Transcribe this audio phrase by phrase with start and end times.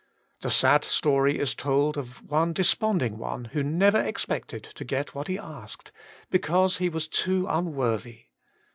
[0.41, 3.85] The sad story is told of one desponding one who WAITING ON GOD I 123
[3.85, 5.91] never expected to get what he asked,
[6.31, 8.23] because he was too unworthy.